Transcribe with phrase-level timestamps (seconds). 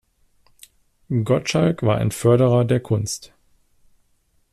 [1.23, 3.35] Gottschalk war ein Förderer der Kunst.